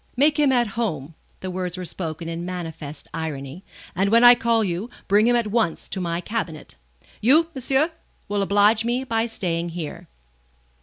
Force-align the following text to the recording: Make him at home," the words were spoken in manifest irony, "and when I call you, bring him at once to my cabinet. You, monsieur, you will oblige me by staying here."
Make 0.17 0.39
him 0.39 0.51
at 0.51 0.65
home," 0.69 1.13
the 1.41 1.51
words 1.51 1.77
were 1.77 1.85
spoken 1.85 2.27
in 2.27 2.43
manifest 2.43 3.07
irony, 3.13 3.63
"and 3.95 4.09
when 4.09 4.23
I 4.23 4.33
call 4.33 4.63
you, 4.63 4.89
bring 5.07 5.27
him 5.27 5.35
at 5.35 5.45
once 5.51 5.87
to 5.89 6.01
my 6.01 6.21
cabinet. 6.21 6.73
You, 7.21 7.49
monsieur, 7.53 7.83
you 7.83 7.91
will 8.27 8.41
oblige 8.41 8.83
me 8.83 9.03
by 9.03 9.27
staying 9.27 9.69
here." 9.69 10.07